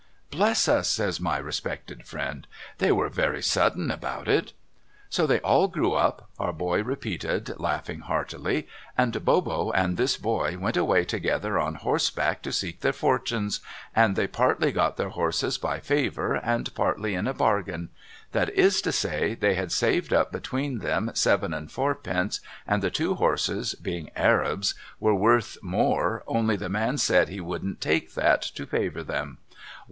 [0.31, 2.47] 'Bless us!' says my respected friend.'
[2.79, 4.51] They were very sudden about it.''
[5.11, 8.67] So they all grew up,' our boy repeated, laughing heartily,'
[8.97, 13.59] and Bobbo and this boy went away together on horseback to seek their fortunes,
[13.95, 17.89] and they partly got their horses by favour, and partly in a bargain;
[18.31, 22.89] that is to say, they had saved up between them seven and fourpence, and the
[22.89, 28.41] two horses, being Arabs, were worth more, only the man said he would take that,
[28.41, 29.37] to favour them.